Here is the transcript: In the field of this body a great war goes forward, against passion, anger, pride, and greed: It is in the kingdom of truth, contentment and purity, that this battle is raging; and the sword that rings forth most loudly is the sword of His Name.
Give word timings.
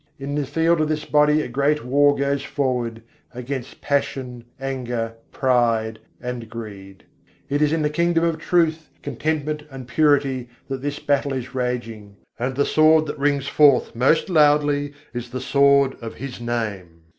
In 0.17 0.33
the 0.33 0.47
field 0.47 0.81
of 0.81 0.87
this 0.89 1.05
body 1.05 1.43
a 1.43 1.47
great 1.47 1.85
war 1.85 2.15
goes 2.17 2.41
forward, 2.41 3.03
against 3.35 3.81
passion, 3.81 4.45
anger, 4.59 5.13
pride, 5.31 5.99
and 6.19 6.49
greed: 6.49 7.03
It 7.49 7.61
is 7.61 7.71
in 7.71 7.83
the 7.83 7.89
kingdom 7.91 8.23
of 8.23 8.39
truth, 8.39 8.89
contentment 9.03 9.61
and 9.69 9.87
purity, 9.87 10.49
that 10.69 10.81
this 10.81 10.97
battle 10.97 11.33
is 11.33 11.53
raging; 11.53 12.15
and 12.39 12.55
the 12.55 12.65
sword 12.65 13.05
that 13.05 13.19
rings 13.19 13.47
forth 13.47 13.93
most 13.95 14.27
loudly 14.27 14.93
is 15.13 15.29
the 15.29 15.39
sword 15.39 15.93
of 16.01 16.15
His 16.15 16.41
Name. 16.41 17.03